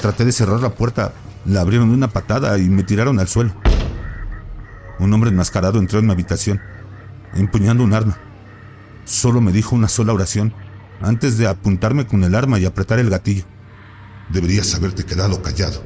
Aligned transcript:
traté 0.00 0.24
de 0.24 0.32
cerrar 0.32 0.60
la 0.60 0.70
puerta, 0.70 1.12
la 1.44 1.60
abrieron 1.60 1.88
de 1.88 1.94
una 1.94 2.08
patada 2.08 2.58
y 2.58 2.68
me 2.68 2.82
tiraron 2.82 3.20
al 3.20 3.28
suelo. 3.28 3.54
Un 4.98 5.12
hombre 5.12 5.30
enmascarado 5.30 5.78
entró 5.78 5.98
en 5.98 6.06
mi 6.06 6.12
habitación, 6.12 6.60
empuñando 7.34 7.84
un 7.84 7.94
arma. 7.94 8.18
Solo 9.04 9.40
me 9.40 9.52
dijo 9.52 9.74
una 9.74 9.88
sola 9.88 10.12
oración 10.12 10.52
antes 11.00 11.38
de 11.38 11.46
apuntarme 11.46 12.06
con 12.06 12.22
el 12.24 12.34
arma 12.34 12.58
y 12.58 12.66
apretar 12.66 12.98
el 12.98 13.10
gatillo. 13.10 13.44
Deberías 14.28 14.74
haberte 14.74 15.04
quedado 15.04 15.40
callado. 15.42 15.82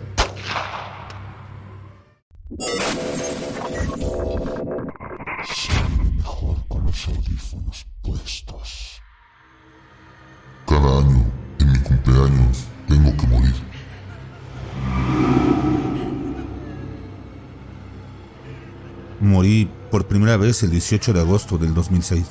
Vez 20.44 20.62
el 20.62 20.70
18 20.70 21.12
de 21.14 21.20
agosto 21.20 21.56
del 21.58 21.72
2006. 21.72 22.24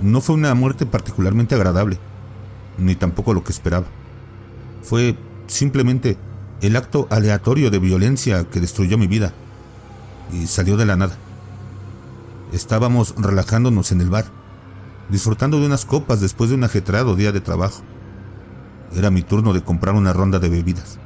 No 0.00 0.20
fue 0.20 0.34
una 0.34 0.54
muerte 0.54 0.86
particularmente 0.86 1.54
agradable, 1.54 1.98
ni 2.78 2.94
tampoco 2.94 3.34
lo 3.34 3.44
que 3.44 3.52
esperaba. 3.52 3.86
Fue 4.82 5.16
simplemente 5.46 6.16
el 6.62 6.74
acto 6.74 7.06
aleatorio 7.10 7.70
de 7.70 7.78
violencia 7.78 8.44
que 8.44 8.60
destruyó 8.60 8.96
mi 8.96 9.06
vida 9.06 9.32
y 10.32 10.46
salió 10.46 10.76
de 10.76 10.86
la 10.86 10.96
nada. 10.96 11.16
Estábamos 12.52 13.14
relajándonos 13.18 13.92
en 13.92 14.00
el 14.00 14.08
bar, 14.08 14.26
disfrutando 15.10 15.60
de 15.60 15.66
unas 15.66 15.84
copas 15.84 16.20
después 16.20 16.48
de 16.50 16.56
un 16.56 16.64
ajetrado 16.64 17.14
día 17.14 17.32
de 17.32 17.40
trabajo. 17.40 17.82
Era 18.94 19.10
mi 19.10 19.22
turno 19.22 19.52
de 19.52 19.62
comprar 19.62 19.94
una 19.94 20.14
ronda 20.14 20.38
de 20.38 20.48
bebidas, 20.48 20.98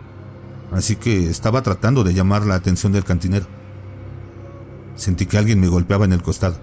así 0.70 0.96
que 0.96 1.28
estaba 1.28 1.62
tratando 1.62 2.04
de 2.04 2.14
llamar 2.14 2.46
la 2.46 2.54
atención 2.54 2.92
del 2.92 3.04
cantinero. 3.04 3.59
Sentí 5.00 5.24
que 5.24 5.38
alguien 5.38 5.58
me 5.60 5.68
golpeaba 5.68 6.04
en 6.04 6.12
el 6.12 6.22
costado. 6.22 6.56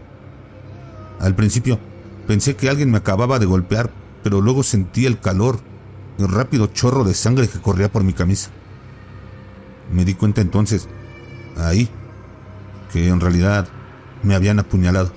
Al 1.20 1.34
principio 1.34 1.80
pensé 2.28 2.56
que 2.56 2.70
alguien 2.70 2.92
me 2.92 3.00
acababa 3.00 3.40
de 3.40 3.48
golpear, 3.48 3.90
pero 4.22 4.42
luego 4.42 4.62
sentí 4.62 5.08
el 5.08 5.20
calor 5.20 5.60
el 6.20 6.28
rápido 6.28 6.68
chorro 6.68 7.04
de 7.04 7.16
sangre 7.16 7.48
que 7.48 7.60
corría 7.60 7.92
por 7.92 8.04
mi 8.04 8.14
camisa. 8.14 8.52
Me 9.92 10.06
di 10.06 10.14
cuenta 10.14 10.42
entonces, 10.42 10.88
ahí, 11.58 11.90
que 12.94 13.08
en 13.08 13.20
realidad 13.20 13.68
me 14.22 14.36
habían 14.36 14.60
apuñalado. 14.60 15.12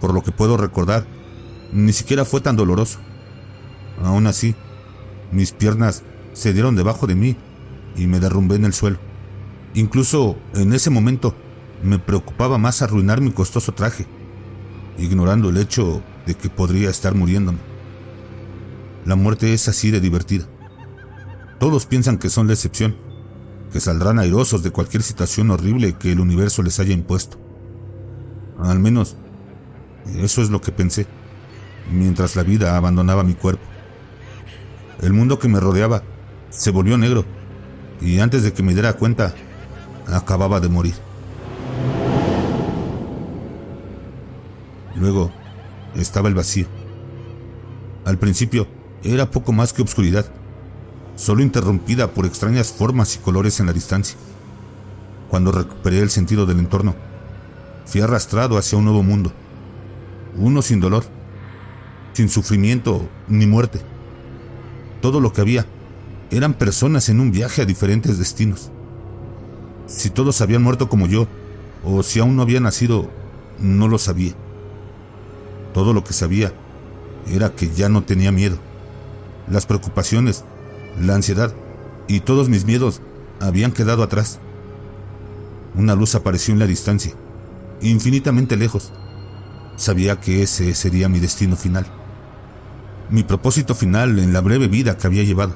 Por 0.00 0.14
lo 0.14 0.24
que 0.24 0.32
puedo 0.32 0.56
recordar, 0.56 1.06
ni 1.72 1.92
siquiera 1.92 2.24
fue 2.24 2.40
tan 2.40 2.56
doloroso. 2.56 2.98
Aún 4.02 4.26
así, 4.26 4.56
mis 5.30 5.52
piernas 5.52 6.02
se 6.32 6.52
dieron 6.52 6.74
debajo 6.74 7.06
de 7.06 7.14
mí 7.14 7.36
y 7.94 8.08
me 8.08 8.18
derrumbé 8.18 8.56
en 8.56 8.64
el 8.64 8.72
suelo. 8.74 9.13
Incluso 9.74 10.36
en 10.54 10.72
ese 10.72 10.88
momento 10.88 11.34
me 11.82 11.98
preocupaba 11.98 12.58
más 12.58 12.80
arruinar 12.80 13.20
mi 13.20 13.32
costoso 13.32 13.72
traje, 13.72 14.06
ignorando 14.98 15.50
el 15.50 15.56
hecho 15.56 16.00
de 16.26 16.34
que 16.34 16.48
podría 16.48 16.90
estar 16.90 17.14
muriéndome. 17.14 17.58
La 19.04 19.16
muerte 19.16 19.52
es 19.52 19.68
así 19.68 19.90
de 19.90 20.00
divertida. 20.00 20.46
Todos 21.58 21.86
piensan 21.86 22.18
que 22.18 22.30
son 22.30 22.46
la 22.46 22.52
excepción, 22.52 22.96
que 23.72 23.80
saldrán 23.80 24.20
airosos 24.20 24.62
de 24.62 24.70
cualquier 24.70 25.02
situación 25.02 25.50
horrible 25.50 25.94
que 25.94 26.12
el 26.12 26.20
universo 26.20 26.62
les 26.62 26.78
haya 26.78 26.94
impuesto. 26.94 27.38
Al 28.60 28.78
menos, 28.78 29.16
eso 30.16 30.40
es 30.40 30.50
lo 30.50 30.60
que 30.60 30.70
pensé, 30.70 31.06
mientras 31.90 32.36
la 32.36 32.44
vida 32.44 32.76
abandonaba 32.76 33.24
mi 33.24 33.34
cuerpo. 33.34 33.64
El 35.02 35.12
mundo 35.12 35.40
que 35.40 35.48
me 35.48 35.58
rodeaba 35.58 36.04
se 36.50 36.70
volvió 36.70 36.96
negro, 36.96 37.24
y 38.00 38.20
antes 38.20 38.44
de 38.44 38.52
que 38.52 38.62
me 38.62 38.72
diera 38.72 38.92
cuenta, 38.92 39.34
acababa 40.06 40.60
de 40.60 40.68
morir. 40.68 40.94
Luego 44.94 45.30
estaba 45.96 46.28
el 46.28 46.34
vacío. 46.34 46.66
Al 48.04 48.18
principio 48.18 48.66
era 49.02 49.30
poco 49.30 49.52
más 49.52 49.72
que 49.72 49.82
obscuridad, 49.82 50.26
solo 51.16 51.42
interrumpida 51.42 52.10
por 52.10 52.26
extrañas 52.26 52.72
formas 52.72 53.14
y 53.16 53.18
colores 53.18 53.60
en 53.60 53.66
la 53.66 53.72
distancia. 53.72 54.16
Cuando 55.28 55.52
recuperé 55.52 56.00
el 56.00 56.10
sentido 56.10 56.46
del 56.46 56.58
entorno, 56.58 56.94
fui 57.86 58.00
arrastrado 58.00 58.56
hacia 58.56 58.78
un 58.78 58.84
nuevo 58.84 59.02
mundo, 59.02 59.32
uno 60.36 60.62
sin 60.62 60.80
dolor, 60.80 61.04
sin 62.12 62.28
sufrimiento 62.28 63.08
ni 63.28 63.46
muerte. 63.46 63.80
Todo 65.00 65.20
lo 65.20 65.32
que 65.32 65.40
había 65.40 65.66
eran 66.30 66.54
personas 66.54 67.08
en 67.08 67.20
un 67.20 67.30
viaje 67.30 67.62
a 67.62 67.66
diferentes 67.66 68.18
destinos. 68.18 68.70
Si 69.86 70.10
todos 70.10 70.40
habían 70.40 70.62
muerto 70.62 70.88
como 70.88 71.06
yo, 71.06 71.26
o 71.84 72.02
si 72.02 72.20
aún 72.20 72.36
no 72.36 72.42
había 72.42 72.60
nacido, 72.60 73.10
no 73.58 73.88
lo 73.88 73.98
sabía. 73.98 74.34
Todo 75.72 75.92
lo 75.92 76.04
que 76.04 76.12
sabía 76.12 76.52
era 77.30 77.54
que 77.54 77.70
ya 77.70 77.88
no 77.88 78.02
tenía 78.02 78.32
miedo. 78.32 78.56
Las 79.48 79.66
preocupaciones, 79.66 80.44
la 81.00 81.14
ansiedad 81.14 81.54
y 82.06 82.20
todos 82.20 82.48
mis 82.48 82.64
miedos 82.64 83.00
habían 83.40 83.72
quedado 83.72 84.02
atrás. 84.02 84.38
Una 85.74 85.94
luz 85.94 86.14
apareció 86.14 86.52
en 86.54 86.60
la 86.60 86.66
distancia, 86.66 87.12
infinitamente 87.80 88.56
lejos. 88.56 88.92
Sabía 89.76 90.20
que 90.20 90.42
ese 90.42 90.74
sería 90.74 91.08
mi 91.08 91.18
destino 91.18 91.56
final. 91.56 91.86
Mi 93.10 93.22
propósito 93.22 93.74
final 93.74 94.18
en 94.18 94.32
la 94.32 94.40
breve 94.40 94.68
vida 94.68 94.96
que 94.96 95.06
había 95.06 95.24
llevado. 95.24 95.54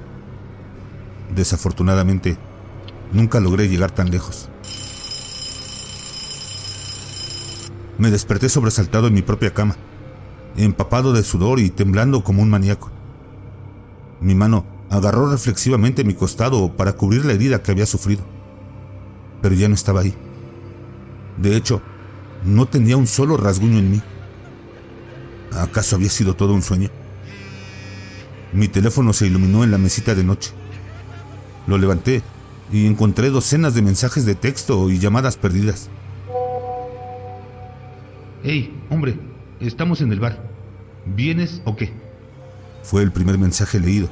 Desafortunadamente, 1.35 2.37
nunca 3.13 3.41
logré 3.41 3.69
llegar 3.69 3.91
tan 3.91 4.11
lejos. 4.11 4.49
Me 7.99 8.11
desperté 8.11 8.49
sobresaltado 8.49 9.09
en 9.09 9.15
mi 9.15 9.23
propia 9.23 9.53
cama, 9.53 9.77
empapado 10.57 11.13
de 11.13 11.25
sudor 11.25 11.59
y 11.59 11.71
temblando 11.71 12.23
como 12.23 12.43
un 12.43 12.51
maníaco. 12.51 12.91
Mi 14.21 14.35
mano 14.35 14.65
agarró 14.91 15.31
reflexivamente 15.31 16.05
mi 16.05 16.15
costado 16.15 16.77
para 16.77 16.93
cubrir 16.93 17.25
la 17.25 17.33
herida 17.33 17.63
que 17.63 17.73
había 17.73 17.87
sufrido, 17.87 18.25
pero 19.43 19.55
ya 19.55 19.69
no 19.69 19.75
estaba 19.75 20.01
ahí. 20.01 20.15
De 21.37 21.57
hecho, 21.57 21.83
no 22.45 22.67
tenía 22.67 22.97
un 22.97 23.07
solo 23.07 23.37
rasguño 23.37 23.79
en 23.79 23.91
mí. 23.91 24.03
¿Acaso 25.53 25.97
había 25.97 26.11
sido 26.11 26.35
todo 26.35 26.55
un 26.55 26.63
sueño? 26.63 26.91
Mi 28.53 28.69
teléfono 28.69 29.13
se 29.13 29.27
iluminó 29.27 29.65
en 29.65 29.71
la 29.71 29.79
mesita 29.79 30.15
de 30.15 30.25
noche. 30.25 30.53
Lo 31.67 31.79
levanté 31.79 32.23
y 32.73 32.87
encontré 32.87 33.31
docenas 33.31 33.75
de 33.75 33.83
mensajes 33.83 34.25
de 34.27 34.35
texto 34.35 34.91
y 34.91 34.99
llamadas 34.99 35.37
perdidas. 35.37 35.89
Hey, 38.43 38.79
hombre, 38.91 39.19
estamos 39.61 40.01
en 40.01 40.13
el 40.13 40.21
bar. 40.21 40.49
¿Vienes 41.07 41.63
o 41.65 41.77
qué? 41.77 41.93
Fue 42.83 43.03
el 43.03 43.11
primer 43.11 43.39
mensaje 43.39 43.81
leído, 43.81 44.09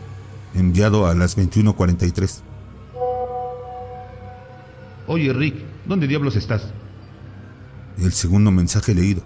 enviado 0.54 1.06
a 1.06 1.14
las 1.14 1.36
21:43. 1.36 2.42
Oye, 5.06 5.32
Rick, 5.32 5.56
¿dónde 5.86 6.06
diablos 6.08 6.36
estás? 6.36 6.72
El 7.98 8.12
segundo 8.12 8.50
mensaje 8.50 8.94
leído, 8.94 9.22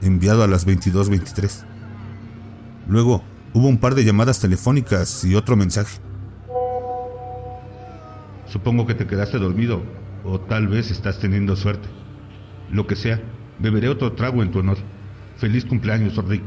enviado 0.00 0.42
a 0.42 0.46
las 0.46 0.66
22:23. 0.66 1.64
Luego 2.86 3.22
hubo 3.52 3.66
un 3.66 3.78
par 3.78 3.94
de 3.94 4.04
llamadas 4.04 4.40
telefónicas 4.40 5.24
y 5.24 5.34
otro 5.34 5.56
mensaje. 5.56 5.98
Supongo 8.48 8.86
que 8.86 8.94
te 8.94 9.06
quedaste 9.06 9.38
dormido 9.38 9.82
o 10.24 10.40
tal 10.40 10.68
vez 10.68 10.90
estás 10.90 11.18
teniendo 11.18 11.56
suerte. 11.56 11.88
Lo 12.70 12.86
que 12.86 12.96
sea, 12.96 13.20
beberé 13.58 13.88
otro 13.88 14.12
trago 14.12 14.42
en 14.42 14.50
tu 14.50 14.60
honor. 14.60 14.78
Feliz 15.36 15.64
cumpleaños, 15.64 16.16
Rick. 16.26 16.42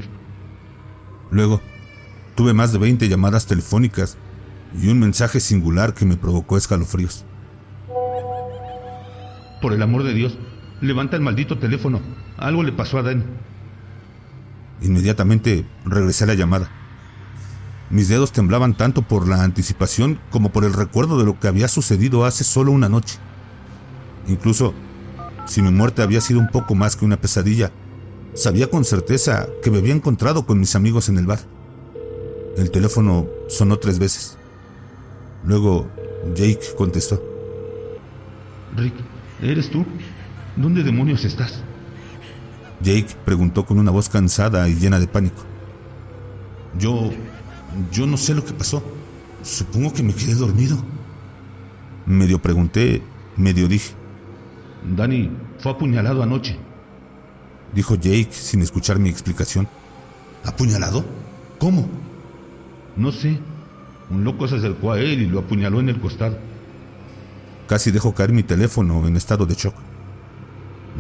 Luego, 1.29 1.61
tuve 2.35 2.53
más 2.53 2.73
de 2.73 2.79
20 2.79 3.07
llamadas 3.07 3.45
telefónicas 3.45 4.17
y 4.79 4.89
un 4.89 4.99
mensaje 4.99 5.39
singular 5.39 5.93
que 5.93 6.05
me 6.05 6.17
provocó 6.17 6.57
escalofríos. 6.57 7.25
Por 9.61 9.73
el 9.73 9.81
amor 9.81 10.03
de 10.03 10.13
Dios, 10.13 10.37
levanta 10.81 11.15
el 11.15 11.21
maldito 11.21 11.59
teléfono. 11.59 12.01
Algo 12.37 12.63
le 12.63 12.71
pasó 12.71 12.97
a 12.97 13.03
Dan. 13.03 13.23
Inmediatamente 14.81 15.65
regresé 15.85 16.23
a 16.23 16.27
la 16.27 16.33
llamada. 16.33 16.80
Mis 17.91 18.07
dedos 18.07 18.31
temblaban 18.31 18.73
tanto 18.73 19.01
por 19.01 19.27
la 19.27 19.43
anticipación 19.43 20.17
como 20.31 20.49
por 20.53 20.63
el 20.63 20.73
recuerdo 20.73 21.19
de 21.19 21.25
lo 21.25 21.37
que 21.37 21.49
había 21.49 21.67
sucedido 21.67 22.23
hace 22.23 22.45
solo 22.45 22.71
una 22.71 22.87
noche. 22.87 23.19
Incluso, 24.27 24.73
si 25.45 25.61
mi 25.61 25.71
muerte 25.71 26.01
había 26.01 26.21
sido 26.21 26.39
un 26.39 26.47
poco 26.47 26.73
más 26.73 26.95
que 26.95 27.03
una 27.03 27.19
pesadilla, 27.19 27.71
sabía 28.33 28.69
con 28.69 28.85
certeza 28.85 29.47
que 29.61 29.69
me 29.69 29.79
había 29.79 29.93
encontrado 29.93 30.45
con 30.45 30.57
mis 30.57 30.73
amigos 30.75 31.09
en 31.09 31.17
el 31.17 31.25
bar. 31.25 31.39
El 32.55 32.71
teléfono 32.71 33.27
sonó 33.49 33.77
tres 33.77 33.99
veces. 33.99 34.37
Luego, 35.43 35.89
Jake 36.33 36.61
contestó. 36.77 37.21
Rick, 38.77 38.93
¿eres 39.41 39.69
tú? 39.69 39.85
¿Dónde 40.55 40.83
demonios 40.83 41.25
estás? 41.25 41.61
Jake 42.81 43.17
preguntó 43.25 43.65
con 43.65 43.79
una 43.79 43.91
voz 43.91 44.07
cansada 44.07 44.69
y 44.69 44.75
llena 44.75 44.97
de 44.97 45.07
pánico. 45.07 45.43
Yo... 46.77 47.11
yo 47.91 48.05
no 48.07 48.17
sé 48.17 48.33
lo 48.33 48.43
que 48.43 48.53
pasó. 48.53 48.83
Supongo 49.43 49.93
que 49.93 50.03
me 50.03 50.13
quedé 50.13 50.35
dormido. 50.35 50.77
Medio 52.05 52.41
pregunté, 52.41 53.01
medio 53.37 53.67
dije. 53.67 53.93
Danny 54.95 55.31
fue 55.59 55.71
apuñalado 55.71 56.23
anoche. 56.23 56.57
Dijo 57.73 57.95
Jake 57.95 58.29
sin 58.31 58.61
escuchar 58.61 58.99
mi 58.99 59.09
explicación. 59.09 59.67
¿Apuñalado? 60.43 61.05
¿Cómo? 61.59 61.87
No 62.97 63.11
sé. 63.11 63.39
Un 64.09 64.23
loco 64.23 64.47
se 64.47 64.55
acercó 64.55 64.91
a 64.91 64.99
él 64.99 65.21
y 65.21 65.27
lo 65.27 65.39
apuñaló 65.39 65.79
en 65.79 65.89
el 65.89 65.99
costado. 65.99 66.37
Casi 67.67 67.91
dejó 67.91 68.13
caer 68.13 68.33
mi 68.33 68.43
teléfono 68.43 69.07
en 69.07 69.15
estado 69.15 69.45
de 69.45 69.55
shock. 69.55 69.75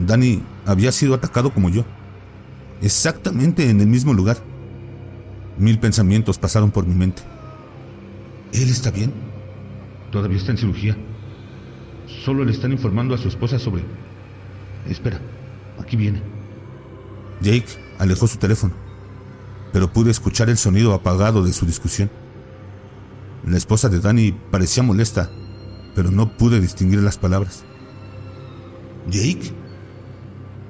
Danny 0.07 0.41
había 0.65 0.91
sido 0.91 1.13
atacado 1.15 1.53
como 1.53 1.69
yo. 1.69 1.83
Exactamente 2.81 3.69
en 3.69 3.81
el 3.81 3.87
mismo 3.87 4.13
lugar. 4.13 4.37
Mil 5.57 5.79
pensamientos 5.79 6.37
pasaron 6.37 6.71
por 6.71 6.85
mi 6.85 6.95
mente. 6.95 7.21
¿Él 8.53 8.69
está 8.69 8.91
bien? 8.91 9.13
Todavía 10.11 10.37
está 10.37 10.51
en 10.51 10.57
cirugía. 10.57 10.97
Solo 12.23 12.43
le 12.43 12.51
están 12.51 12.71
informando 12.71 13.15
a 13.15 13.17
su 13.17 13.27
esposa 13.27 13.59
sobre... 13.59 13.83
Espera, 14.87 15.19
aquí 15.79 15.95
viene. 15.95 16.21
Jake 17.41 17.67
alejó 17.99 18.27
su 18.27 18.37
teléfono, 18.37 18.73
pero 19.71 19.91
pude 19.91 20.11
escuchar 20.11 20.49
el 20.49 20.57
sonido 20.57 20.93
apagado 20.93 21.43
de 21.43 21.53
su 21.53 21.65
discusión. 21.65 22.09
La 23.45 23.57
esposa 23.57 23.89
de 23.89 23.99
Danny 23.99 24.31
parecía 24.51 24.83
molesta, 24.83 25.29
pero 25.95 26.11
no 26.11 26.37
pude 26.37 26.59
distinguir 26.59 26.99
las 26.99 27.17
palabras. 27.17 27.63
¿Jake? 29.09 29.51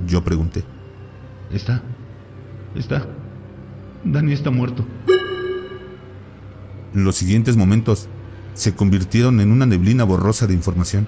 Yo 0.07 0.23
pregunté. 0.23 0.63
Está. 1.51 1.81
Está. 2.75 3.05
Danny 4.03 4.33
está 4.33 4.51
muerto. 4.51 4.85
Los 6.93 7.15
siguientes 7.15 7.55
momentos 7.55 8.09
se 8.53 8.73
convirtieron 8.75 9.39
en 9.39 9.51
una 9.51 9.65
neblina 9.65 10.03
borrosa 10.03 10.47
de 10.47 10.53
información. 10.53 11.07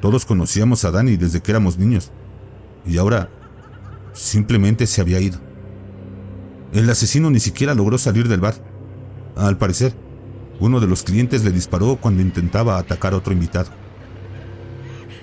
Todos 0.00 0.24
conocíamos 0.24 0.84
a 0.84 0.90
Danny 0.90 1.16
desde 1.16 1.40
que 1.40 1.50
éramos 1.50 1.78
niños, 1.78 2.12
y 2.86 2.98
ahora 2.98 3.30
simplemente 4.12 4.86
se 4.86 5.00
había 5.00 5.20
ido. 5.20 5.38
El 6.72 6.88
asesino 6.90 7.30
ni 7.30 7.40
siquiera 7.40 7.74
logró 7.74 7.98
salir 7.98 8.28
del 8.28 8.40
bar. 8.40 8.54
Al 9.36 9.56
parecer, 9.56 9.94
uno 10.60 10.80
de 10.80 10.86
los 10.86 11.02
clientes 11.02 11.44
le 11.44 11.50
disparó 11.50 11.96
cuando 11.96 12.22
intentaba 12.22 12.78
atacar 12.78 13.14
a 13.14 13.16
otro 13.16 13.32
invitado. 13.32 13.70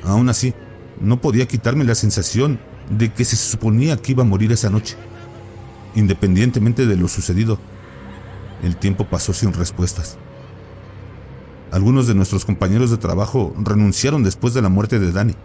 Aún 0.04 0.30
así, 0.30 0.54
no 1.00 1.22
podía 1.22 1.48
quitarme 1.48 1.84
la 1.84 1.96
sensación 1.96 2.60
de 2.90 3.14
que 3.14 3.24
se 3.24 3.36
suponía 3.36 3.98
que 3.98 4.14
iba 4.14 4.24
a 4.24 4.26
morir 4.28 4.52
esa 4.52 4.70
noche. 4.70 4.98
Independientemente 5.96 6.86
de 6.86 6.96
lo 6.96 7.08
sucedido, 7.08 7.60
el 8.64 8.78
tiempo 8.78 9.06
pasó 9.06 9.34
sin 9.34 9.54
respuestas. 9.54 10.18
Algunos 11.72 12.08
de 12.08 12.16
nuestros 12.16 12.46
compañeros 12.46 12.92
de 12.92 12.98
trabajo 12.98 13.54
renunciaron 13.58 14.24
después 14.24 14.54
de 14.54 14.62
la 14.62 14.70
muerte 14.70 15.00
de 15.00 15.12
Danny, 15.12 15.36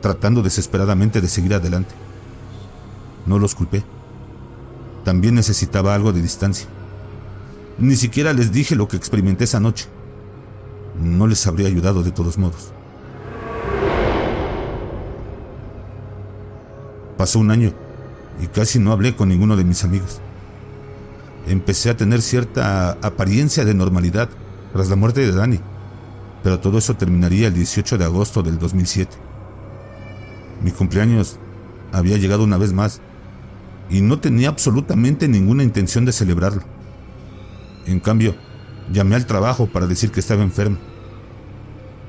tratando 0.00 0.42
desesperadamente 0.42 1.20
de 1.20 1.28
seguir 1.28 1.54
adelante. 1.54 1.94
No 3.26 3.38
los 3.38 3.54
culpé. 3.54 3.84
También 5.04 5.34
necesitaba 5.34 5.94
algo 5.94 6.12
de 6.12 6.22
distancia. 6.22 6.66
Ni 7.78 7.96
siquiera 7.96 8.32
les 8.32 8.52
dije 8.52 8.76
lo 8.76 8.88
que 8.88 8.96
experimenté 8.96 9.44
esa 9.44 9.60
noche. 9.60 9.86
No 11.00 11.26
les 11.26 11.46
habría 11.46 11.68
ayudado 11.68 12.02
de 12.02 12.12
todos 12.12 12.38
modos. 12.38 12.72
Pasó 17.16 17.38
un 17.38 17.50
año 17.50 17.72
y 18.40 18.46
casi 18.48 18.78
no 18.78 18.92
hablé 18.92 19.14
con 19.14 19.28
ninguno 19.28 19.56
de 19.56 19.64
mis 19.64 19.84
amigos. 19.84 20.20
Empecé 21.46 21.90
a 21.90 21.96
tener 21.96 22.22
cierta 22.22 22.92
apariencia 23.02 23.64
de 23.64 23.74
normalidad 23.74 24.28
tras 24.72 24.88
la 24.88 24.96
muerte 24.96 25.20
de 25.20 25.32
Danny, 25.32 25.60
pero 26.42 26.60
todo 26.60 26.78
eso 26.78 26.94
terminaría 26.94 27.48
el 27.48 27.54
18 27.54 27.98
de 27.98 28.04
agosto 28.04 28.42
del 28.42 28.58
2007. 28.58 29.16
Mi 30.62 30.70
cumpleaños 30.70 31.38
había 31.92 32.16
llegado 32.16 32.44
una 32.44 32.58
vez 32.58 32.72
más 32.72 33.00
y 33.90 34.00
no 34.00 34.18
tenía 34.18 34.48
absolutamente 34.48 35.28
ninguna 35.28 35.62
intención 35.62 36.04
de 36.04 36.12
celebrarlo. 36.12 36.62
En 37.86 38.00
cambio, 38.00 38.34
llamé 38.90 39.14
al 39.14 39.26
trabajo 39.26 39.66
para 39.66 39.86
decir 39.86 40.10
que 40.10 40.20
estaba 40.20 40.42
enfermo. 40.42 40.78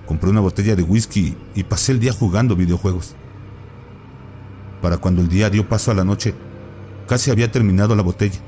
Compré 0.06 0.30
una 0.30 0.40
botella 0.40 0.76
de 0.76 0.84
whisky 0.84 1.36
y 1.54 1.64
pasé 1.64 1.92
el 1.92 2.00
día 2.00 2.14
jugando 2.14 2.56
videojuegos. 2.56 3.16
Para 4.86 5.00
cuando 5.00 5.24
el 5.24 5.30
día 5.30 5.50
dio 5.50 5.68
paso 5.68 5.90
a 5.90 5.96
la 5.96 6.04
noche, 6.04 6.36
casi 7.08 7.32
había 7.32 7.52
terminado 7.52 7.96
la 7.96 8.04
botella. 8.04 8.40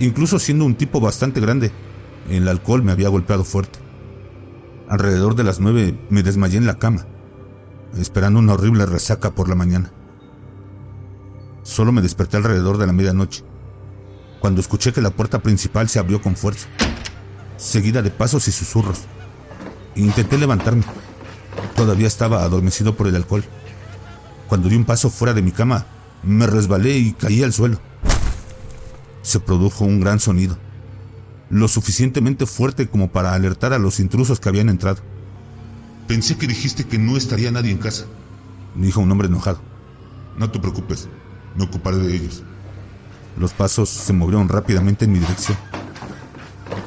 Incluso 0.00 0.40
siendo 0.40 0.64
un 0.64 0.74
tipo 0.74 0.98
bastante 0.98 1.40
grande, 1.40 1.70
el 2.28 2.48
alcohol 2.48 2.82
me 2.82 2.90
había 2.90 3.10
golpeado 3.10 3.44
fuerte. 3.44 3.78
Alrededor 4.88 5.36
de 5.36 5.44
las 5.44 5.60
nueve 5.60 5.96
me 6.10 6.24
desmayé 6.24 6.56
en 6.56 6.66
la 6.66 6.80
cama, 6.80 7.06
esperando 7.96 8.40
una 8.40 8.54
horrible 8.54 8.86
resaca 8.86 9.30
por 9.36 9.48
la 9.48 9.54
mañana. 9.54 9.92
Solo 11.62 11.92
me 11.92 12.02
desperté 12.02 12.36
alrededor 12.36 12.76
de 12.76 12.88
la 12.88 12.92
medianoche, 12.92 13.44
cuando 14.40 14.60
escuché 14.60 14.92
que 14.92 15.00
la 15.00 15.10
puerta 15.10 15.38
principal 15.38 15.88
se 15.88 16.00
abrió 16.00 16.20
con 16.20 16.34
fuerza, 16.34 16.66
seguida 17.56 18.02
de 18.02 18.10
pasos 18.10 18.48
y 18.48 18.50
susurros. 18.50 19.02
Intenté 19.94 20.38
levantarme. 20.38 20.82
Todavía 21.76 22.08
estaba 22.08 22.42
adormecido 22.42 22.96
por 22.96 23.06
el 23.06 23.14
alcohol. 23.14 23.44
Cuando 24.54 24.68
di 24.68 24.76
un 24.76 24.84
paso 24.84 25.10
fuera 25.10 25.34
de 25.34 25.42
mi 25.42 25.50
cama, 25.50 25.84
me 26.22 26.46
resbalé 26.46 26.96
y 26.96 27.12
caí 27.12 27.42
al 27.42 27.52
suelo. 27.52 27.80
Se 29.20 29.40
produjo 29.40 29.84
un 29.84 29.98
gran 29.98 30.20
sonido, 30.20 30.56
lo 31.50 31.66
suficientemente 31.66 32.46
fuerte 32.46 32.86
como 32.86 33.10
para 33.10 33.34
alertar 33.34 33.72
a 33.72 33.80
los 33.80 33.98
intrusos 33.98 34.38
que 34.38 34.48
habían 34.48 34.68
entrado. 34.68 35.02
Pensé 36.06 36.36
que 36.36 36.46
dijiste 36.46 36.84
que 36.84 36.98
no 36.98 37.16
estaría 37.16 37.50
nadie 37.50 37.72
en 37.72 37.78
casa, 37.78 38.04
dijo 38.76 39.00
un 39.00 39.10
hombre 39.10 39.26
enojado. 39.26 39.58
No 40.38 40.48
te 40.48 40.60
preocupes, 40.60 41.08
me 41.56 41.64
ocuparé 41.64 41.96
de 41.96 42.14
ellos. 42.14 42.44
Los 43.36 43.52
pasos 43.52 43.88
se 43.88 44.12
movieron 44.12 44.48
rápidamente 44.48 45.06
en 45.06 45.14
mi 45.14 45.18
dirección. 45.18 45.58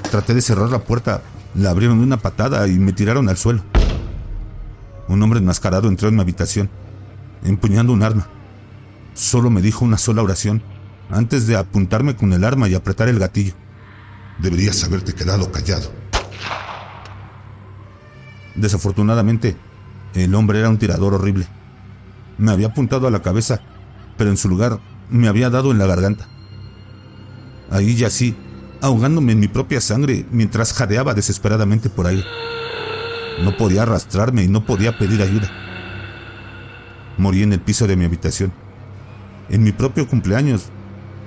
Traté 0.09 0.33
de 0.33 0.41
cerrar 0.41 0.69
la 0.69 0.85
puerta, 0.85 1.21
la 1.53 1.71
abrieron 1.71 1.97
de 1.97 2.05
una 2.05 2.15
patada 2.15 2.65
y 2.69 2.79
me 2.79 2.93
tiraron 2.93 3.27
al 3.27 3.35
suelo. 3.35 3.61
Un 5.09 5.21
hombre 5.21 5.39
enmascarado 5.39 5.89
entró 5.89 6.07
en 6.07 6.15
mi 6.15 6.21
habitación, 6.21 6.69
empuñando 7.47 7.93
un 7.93 8.03
arma. 8.03 8.27
Solo 9.13 9.49
me 9.49 9.61
dijo 9.61 9.85
una 9.85 9.97
sola 9.97 10.21
oración 10.21 10.61
antes 11.09 11.47
de 11.47 11.55
apuntarme 11.55 12.15
con 12.15 12.33
el 12.33 12.43
arma 12.43 12.67
y 12.67 12.75
apretar 12.75 13.07
el 13.07 13.19
gatillo. 13.19 13.53
Deberías 14.39 14.83
haberte 14.83 15.13
quedado 15.13 15.51
callado. 15.51 15.91
Desafortunadamente, 18.55 19.55
el 20.13 20.33
hombre 20.35 20.59
era 20.59 20.69
un 20.69 20.77
tirador 20.77 21.13
horrible. 21.13 21.47
Me 22.37 22.51
había 22.51 22.67
apuntado 22.67 23.07
a 23.07 23.11
la 23.11 23.21
cabeza, 23.21 23.61
pero 24.17 24.29
en 24.29 24.37
su 24.37 24.49
lugar 24.49 24.79
me 25.09 25.27
había 25.27 25.49
dado 25.49 25.71
en 25.71 25.77
la 25.77 25.87
garganta. 25.87 26.27
Ahí 27.69 27.95
yací, 27.95 28.35
ahogándome 28.81 29.33
en 29.33 29.39
mi 29.39 29.47
propia 29.47 29.81
sangre 29.81 30.25
mientras 30.31 30.73
jadeaba 30.73 31.13
desesperadamente 31.13 31.89
por 31.89 32.07
ahí. 32.07 32.23
No 33.43 33.55
podía 33.57 33.83
arrastrarme 33.83 34.43
y 34.43 34.47
no 34.47 34.65
podía 34.65 34.97
pedir 34.97 35.21
ayuda. 35.21 35.51
Morí 37.17 37.43
en 37.43 37.53
el 37.53 37.59
piso 37.59 37.87
de 37.87 37.95
mi 37.95 38.05
habitación, 38.05 38.51
en 39.49 39.63
mi 39.63 39.71
propio 39.71 40.07
cumpleaños, 40.07 40.69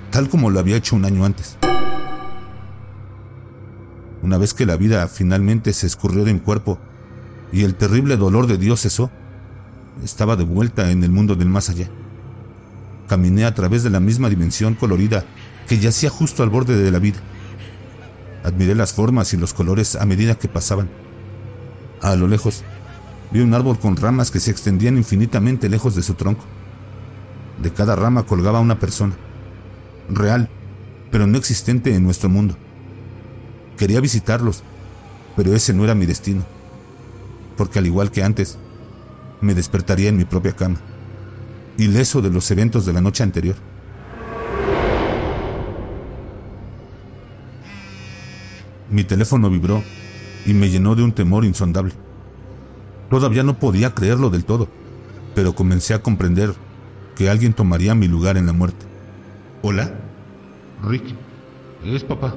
tal 0.09 0.29
como 0.29 0.49
lo 0.49 0.59
había 0.59 0.77
hecho 0.77 0.95
un 0.95 1.05
año 1.05 1.25
antes. 1.25 1.57
Una 4.21 4.37
vez 4.37 4.53
que 4.53 4.65
la 4.65 4.77
vida 4.77 5.07
finalmente 5.07 5.73
se 5.73 5.87
escurrió 5.87 6.23
de 6.23 6.33
mi 6.33 6.39
cuerpo 6.39 6.79
y 7.51 7.63
el 7.63 7.75
terrible 7.75 8.17
dolor 8.17 8.47
de 8.47 8.57
Dios 8.57 8.81
cesó, 8.81 9.11
estaba 10.03 10.35
de 10.35 10.43
vuelta 10.43 10.91
en 10.91 11.03
el 11.03 11.11
mundo 11.11 11.35
del 11.35 11.49
más 11.49 11.69
allá. 11.69 11.89
Caminé 13.07 13.45
a 13.45 13.53
través 13.53 13.83
de 13.83 13.89
la 13.89 13.99
misma 13.99 14.29
dimensión 14.29 14.75
colorida 14.75 15.25
que 15.67 15.79
yacía 15.79 16.09
justo 16.09 16.43
al 16.43 16.49
borde 16.49 16.77
de 16.77 16.91
la 16.91 16.99
vida. 16.99 17.19
Admiré 18.43 18.75
las 18.75 18.93
formas 18.93 19.33
y 19.33 19.37
los 19.37 19.53
colores 19.53 19.95
a 19.95 20.05
medida 20.05 20.35
que 20.35 20.47
pasaban. 20.47 20.89
A 22.01 22.15
lo 22.15 22.27
lejos, 22.27 22.63
vi 23.31 23.39
un 23.39 23.53
árbol 23.53 23.79
con 23.79 23.95
ramas 23.95 24.29
que 24.29 24.39
se 24.39 24.51
extendían 24.51 24.97
infinitamente 24.97 25.69
lejos 25.69 25.95
de 25.95 26.03
su 26.03 26.15
tronco. 26.15 26.43
De 27.61 27.71
cada 27.71 27.95
rama 27.95 28.23
colgaba 28.23 28.59
una 28.59 28.79
persona, 28.79 29.15
real, 30.09 30.49
pero 31.11 31.27
no 31.27 31.37
existente 31.37 31.95
en 31.95 32.03
nuestro 32.03 32.29
mundo. 32.29 32.55
Quería 33.77 34.01
visitarlos, 34.01 34.63
pero 35.35 35.55
ese 35.55 35.73
no 35.73 35.83
era 35.83 35.95
mi 35.95 36.05
destino, 36.05 36.43
porque 37.57 37.79
al 37.79 37.87
igual 37.87 38.11
que 38.11 38.23
antes, 38.23 38.57
me 39.39 39.53
despertaría 39.55 40.09
en 40.09 40.17
mi 40.17 40.25
propia 40.25 40.55
cama, 40.55 40.79
ileso 41.77 42.21
de 42.21 42.29
los 42.29 42.49
eventos 42.51 42.85
de 42.85 42.93
la 42.93 43.01
noche 43.01 43.23
anterior. 43.23 43.55
Mi 48.89 49.05
teléfono 49.05 49.49
vibró 49.49 49.81
y 50.45 50.53
me 50.53 50.69
llenó 50.69 50.95
de 50.95 51.03
un 51.03 51.13
temor 51.13 51.45
insondable. 51.45 51.93
Todavía 53.11 53.43
no 53.43 53.59
podía 53.59 53.93
creerlo 53.93 54.29
del 54.29 54.45
todo, 54.45 54.69
pero 55.35 55.53
comencé 55.53 55.93
a 55.93 56.01
comprender 56.01 56.53
que 57.15 57.29
alguien 57.29 57.51
tomaría 57.51 57.93
mi 57.93 58.07
lugar 58.07 58.37
en 58.37 58.45
la 58.45 58.53
muerte. 58.53 58.85
¿Hola? 59.61 59.93
Rick, 60.81 61.13
es 61.83 62.05
papá. 62.05 62.33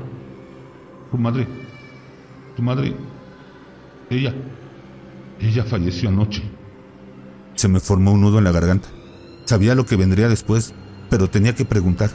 Tu 1.13 1.17
madre, 1.17 1.47
tu 2.57 2.63
madre, 2.63 2.93
ella, 4.11 4.35
ella 5.39 5.63
falleció 5.63 6.09
anoche. 6.09 6.43
Se 7.55 7.69
me 7.69 7.79
formó 7.79 8.11
un 8.11 8.23
nudo 8.23 8.39
en 8.39 8.45
la 8.45 8.51
garganta. 8.51 8.89
Sabía 9.45 9.77
lo 9.77 9.87
que 9.87 9.95
vendría 9.95 10.29
después, 10.29 10.75
pero 11.09 11.31
tenía 11.31 11.55
que 11.55 11.65
preguntar. 11.65 12.11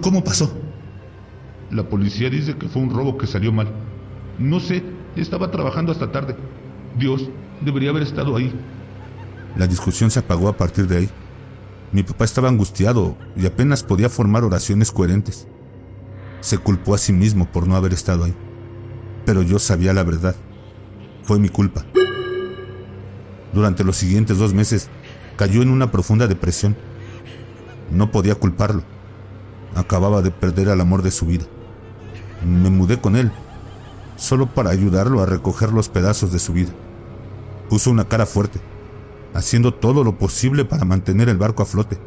¿Cómo, 0.00 0.22
pasó? 0.22 0.56
La 1.72 1.82
policía 1.82 2.30
dice 2.30 2.56
que 2.56 2.68
fue 2.68 2.80
un 2.80 2.90
robo 2.90 3.18
que 3.18 3.26
salió 3.26 3.50
mal. 3.50 3.72
No 4.38 4.60
sé, 4.60 4.84
estaba 5.16 5.50
trabajando 5.50 5.92
hasta 5.92 6.12
tarde. 6.12 6.36
Dios 6.98 7.28
debería 7.60 7.90
haber 7.90 8.02
estado 8.02 8.36
ahí. 8.36 8.52
La 9.56 9.66
discusión 9.66 10.10
se 10.10 10.20
apagó 10.20 10.48
a 10.48 10.56
partir 10.56 10.86
de 10.86 10.98
ahí. 10.98 11.10
Mi 11.92 12.02
papá 12.02 12.24
estaba 12.24 12.48
angustiado 12.48 13.16
y 13.36 13.46
apenas 13.46 13.82
podía 13.82 14.08
formar 14.08 14.44
oraciones 14.44 14.92
coherentes. 14.92 15.46
Se 16.40 16.58
culpó 16.58 16.94
a 16.94 16.98
sí 16.98 17.12
mismo 17.12 17.46
por 17.46 17.66
no 17.66 17.76
haber 17.76 17.92
estado 17.92 18.24
ahí. 18.24 18.34
Pero 19.26 19.42
yo 19.42 19.58
sabía 19.58 19.92
la 19.92 20.04
verdad. 20.04 20.36
Fue 21.22 21.38
mi 21.38 21.48
culpa. 21.48 21.84
Durante 23.52 23.82
los 23.82 23.96
siguientes 23.96 24.38
dos 24.38 24.54
meses 24.54 24.88
cayó 25.36 25.62
en 25.62 25.70
una 25.70 25.90
profunda 25.90 26.28
depresión. 26.28 26.76
No 27.90 28.10
podía 28.12 28.36
culparlo. 28.36 28.84
Acababa 29.74 30.22
de 30.22 30.30
perder 30.30 30.68
al 30.68 30.80
amor 30.80 31.02
de 31.02 31.10
su 31.10 31.26
vida. 31.26 31.44
Me 32.46 32.70
mudé 32.70 33.00
con 33.00 33.16
él, 33.16 33.32
solo 34.20 34.46
para 34.46 34.70
ayudarlo 34.70 35.22
a 35.22 35.26
recoger 35.26 35.72
los 35.72 35.88
pedazos 35.88 36.30
de 36.30 36.38
su 36.38 36.52
vida. 36.52 36.70
Puso 37.70 37.90
una 37.90 38.04
cara 38.04 38.26
fuerte, 38.26 38.60
haciendo 39.32 39.72
todo 39.72 40.04
lo 40.04 40.18
posible 40.18 40.66
para 40.66 40.84
mantener 40.84 41.30
el 41.30 41.38
barco 41.38 41.62
a 41.62 41.66
flote. 41.66 41.98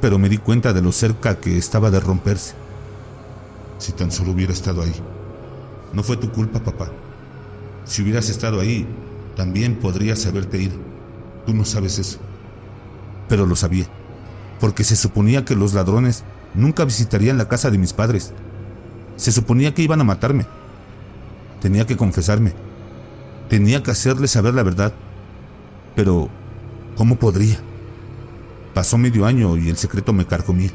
Pero 0.00 0.18
me 0.18 0.28
di 0.28 0.38
cuenta 0.38 0.72
de 0.72 0.80
lo 0.80 0.92
cerca 0.92 1.40
que 1.40 1.58
estaba 1.58 1.90
de 1.90 1.98
romperse. 1.98 2.54
Si 3.78 3.90
tan 3.92 4.12
solo 4.12 4.30
hubiera 4.30 4.52
estado 4.52 4.80
ahí. 4.80 4.94
No 5.92 6.04
fue 6.04 6.16
tu 6.16 6.30
culpa, 6.30 6.60
papá. 6.60 6.88
Si 7.84 8.02
hubieras 8.02 8.28
estado 8.28 8.60
ahí, 8.60 8.86
también 9.34 9.74
podrías 9.76 10.24
haberte 10.24 10.62
ido. 10.62 10.76
Tú 11.46 11.52
no 11.52 11.64
sabes 11.64 11.98
eso. 11.98 12.18
Pero 13.28 13.44
lo 13.44 13.56
sabía, 13.56 13.86
porque 14.60 14.84
se 14.84 14.94
suponía 14.94 15.44
que 15.44 15.56
los 15.56 15.74
ladrones 15.74 16.22
nunca 16.54 16.84
visitarían 16.84 17.38
la 17.38 17.48
casa 17.48 17.70
de 17.70 17.78
mis 17.78 17.92
padres. 17.92 18.32
Se 19.16 19.32
suponía 19.32 19.74
que 19.74 19.82
iban 19.82 20.00
a 20.00 20.04
matarme. 20.04 20.46
Tenía 21.60 21.86
que 21.86 21.96
confesarme. 21.96 22.52
Tenía 23.48 23.82
que 23.82 23.90
hacerles 23.90 24.30
saber 24.32 24.54
la 24.54 24.62
verdad. 24.62 24.92
Pero, 25.96 26.28
¿cómo 26.96 27.16
podría? 27.16 27.58
Pasó 28.74 28.98
medio 28.98 29.26
año 29.26 29.56
y 29.56 29.68
el 29.68 29.76
secreto 29.76 30.12
me 30.12 30.26
carcomía. 30.26 30.70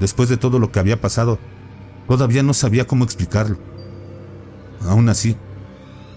Después 0.00 0.28
de 0.28 0.36
todo 0.36 0.58
lo 0.58 0.72
que 0.72 0.80
había 0.80 1.00
pasado, 1.00 1.38
todavía 2.08 2.42
no 2.42 2.54
sabía 2.54 2.86
cómo 2.86 3.04
explicarlo. 3.04 3.58
Aún 4.86 5.08
así, 5.08 5.36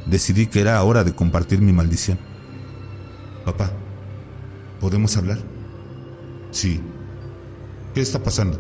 decidí 0.06 0.48
que 0.48 0.62
era 0.62 0.82
hora 0.84 1.04
de 1.04 1.14
compartir 1.14 1.62
mi 1.62 1.74
maldición. 1.74 2.18
Papá, 3.44 3.72
¿podemos 4.80 5.18
hablar? 5.18 5.40
Sí. 6.52 6.82
¿Qué 7.94 8.02
está 8.02 8.24
pasando? 8.24 8.60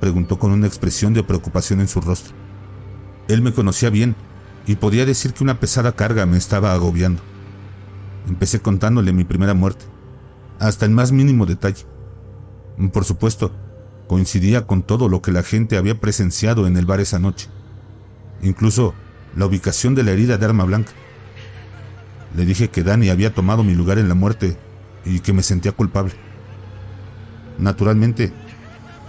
Preguntó 0.00 0.38
con 0.38 0.52
una 0.52 0.66
expresión 0.66 1.12
de 1.12 1.24
preocupación 1.24 1.80
en 1.80 1.88
su 1.88 2.00
rostro. 2.00 2.34
Él 3.28 3.42
me 3.42 3.52
conocía 3.52 3.90
bien 3.90 4.16
y 4.66 4.76
podía 4.76 5.06
decir 5.06 5.32
que 5.32 5.44
una 5.44 5.60
pesada 5.60 5.92
carga 5.92 6.26
me 6.26 6.38
estaba 6.38 6.72
agobiando. 6.72 7.22
Empecé 8.26 8.60
contándole 8.60 9.12
mi 9.12 9.24
primera 9.24 9.54
muerte, 9.54 9.84
hasta 10.58 10.86
el 10.86 10.90
más 10.90 11.12
mínimo 11.12 11.46
detalle. 11.46 11.86
Por 12.92 13.04
supuesto, 13.04 13.52
coincidía 14.06 14.66
con 14.66 14.82
todo 14.82 15.08
lo 15.08 15.22
que 15.22 15.32
la 15.32 15.42
gente 15.42 15.76
había 15.76 16.00
presenciado 16.00 16.66
en 16.66 16.76
el 16.76 16.86
bar 16.86 17.00
esa 17.00 17.18
noche. 17.18 17.48
Incluso 18.42 18.94
la 19.36 19.46
ubicación 19.46 19.94
de 19.94 20.02
la 20.02 20.12
herida 20.12 20.38
de 20.38 20.46
arma 20.46 20.64
blanca. 20.64 20.92
Le 22.36 22.44
dije 22.44 22.68
que 22.68 22.82
Dani 22.82 23.10
había 23.10 23.34
tomado 23.34 23.62
mi 23.62 23.74
lugar 23.74 23.98
en 23.98 24.08
la 24.08 24.14
muerte 24.14 24.56
y 25.04 25.20
que 25.20 25.32
me 25.32 25.42
sentía 25.42 25.72
culpable. 25.72 26.12
Naturalmente, 27.58 28.32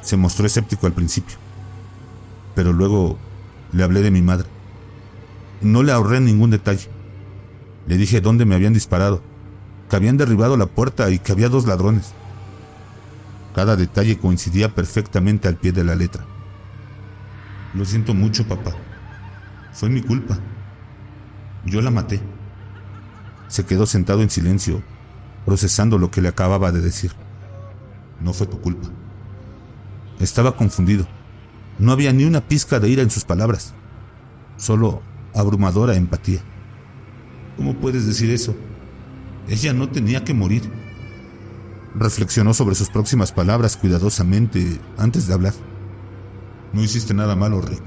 se 0.02 0.18
mostró 0.18 0.46
escéptico 0.46 0.88
al 0.88 0.94
principio, 0.94 1.38
pero 2.56 2.74
luego 2.74 3.18
le 3.72 3.84
hablé 3.84 4.02
de 4.02 4.12
mi 4.12 4.22
madre. 4.22 4.48
No 5.62 5.84
le 5.84 5.92
ahorré 5.92 6.20
ningún 6.20 6.50
detalle. 6.50 6.90
Le 7.88 7.98
dije 7.98 8.22
dónde 8.22 8.46
me 8.46 8.56
habían 8.56 8.74
disparado, 8.74 9.22
que 9.90 9.96
habían 9.96 10.18
derribado 10.18 10.58
la 10.58 10.68
puerta 10.68 11.10
y 11.10 11.20
que 11.20 11.32
había 11.32 11.50
dos 11.50 11.66
ladrones. 11.66 12.14
Cada 13.54 13.76
detalle 13.76 14.18
coincidía 14.18 14.74
perfectamente 14.74 15.48
al 15.48 15.56
pie 15.56 15.72
de 15.72 15.84
la 15.84 15.96
letra. 15.96 16.26
Lo 17.74 17.86
siento 17.86 18.14
mucho, 18.14 18.48
papá. 18.48 18.72
Fue 19.74 19.90
mi 19.90 20.02
culpa. 20.02 20.38
Yo 21.66 21.82
la 21.82 21.92
maté. 21.92 22.20
Se 23.48 23.66
quedó 23.66 23.86
sentado 23.86 24.22
en 24.22 24.30
silencio, 24.30 24.82
procesando 25.46 25.98
lo 25.98 26.12
que 26.12 26.22
le 26.22 26.30
acababa 26.30 26.72
de 26.72 26.82
decir. 26.82 27.12
No 28.22 28.34
fue 28.34 28.48
tu 28.48 28.60
culpa. 28.62 28.88
Estaba 30.20 30.56
confundido. 30.56 31.08
No 31.80 31.94
había 31.94 32.12
ni 32.12 32.26
una 32.26 32.42
pizca 32.42 32.80
de 32.80 32.90
ira 32.90 33.02
en 33.02 33.10
sus 33.10 33.24
palabras, 33.24 33.74
solo 34.58 35.02
abrumadora 35.34 35.96
empatía. 35.96 36.42
¿Cómo 37.56 37.76
puedes 37.76 38.06
decir 38.06 38.30
eso? 38.30 38.56
Ella 39.48 39.74
no 39.74 39.90
tenía 39.90 40.24
que 40.24 40.34
morir. 40.34 40.70
Reflexionó 41.96 42.54
sobre 42.54 42.76
sus 42.76 42.90
próximas 42.90 43.32
palabras 43.32 43.78
cuidadosamente 43.78 44.80
antes 44.98 45.28
de 45.28 45.34
hablar. 45.34 45.54
No 46.74 46.84
hiciste 46.84 47.14
nada 47.14 47.36
malo, 47.36 47.62
Rick. 47.62 47.84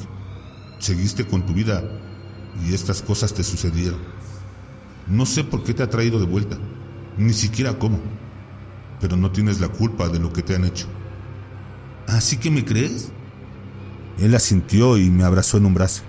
Seguiste 0.78 1.26
con 1.26 1.46
tu 1.46 1.52
vida 1.52 1.84
y 2.66 2.74
estas 2.74 3.02
cosas 3.02 3.32
te 3.34 3.44
sucedieron. 3.44 4.00
No 5.06 5.26
sé 5.26 5.44
por 5.44 5.62
qué 5.62 5.74
te 5.74 5.82
ha 5.82 5.90
traído 5.90 6.18
de 6.18 6.26
vuelta, 6.26 6.58
ni 7.18 7.32
siquiera 7.32 7.78
cómo, 7.78 8.00
pero 9.00 9.16
no 9.16 9.30
tienes 9.30 9.60
la 9.60 9.68
culpa 9.68 10.08
de 10.08 10.18
lo 10.18 10.32
que 10.32 10.42
te 10.42 10.56
han 10.56 10.64
hecho. 10.64 10.86
¿Así 12.08 12.38
que 12.38 12.50
me 12.50 12.64
crees? 12.64 13.12
Él 14.18 14.34
asintió 14.34 14.98
y 14.98 15.10
me 15.10 15.24
abrazó 15.24 15.56
en 15.56 15.66
un 15.66 15.74
brazo. 15.74 16.02